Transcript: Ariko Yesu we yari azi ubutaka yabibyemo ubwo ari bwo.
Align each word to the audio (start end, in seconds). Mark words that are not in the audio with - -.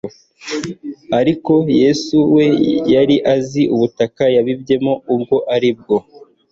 Ariko 1.19 1.53
Yesu 1.81 2.17
we 2.35 2.45
yari 2.93 3.15
azi 3.33 3.63
ubutaka 3.75 4.23
yabibyemo 4.35 4.93
ubwo 5.13 5.37
ari 5.55 5.71
bwo. 5.79 5.97